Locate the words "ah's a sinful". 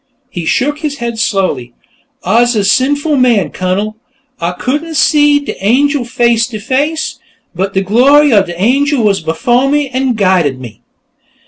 2.23-3.17